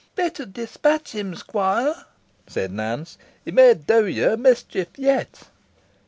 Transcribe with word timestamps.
"Better 0.15 0.47
dispatch 0.47 1.11
him, 1.11 1.35
squire," 1.35 1.93
said 2.47 2.71
Nance; 2.71 3.19
"he 3.45 3.51
may 3.51 3.75
do 3.75 4.07
yo 4.07 4.33
a 4.33 4.35
mischief 4.37 4.87
yet." 4.97 5.41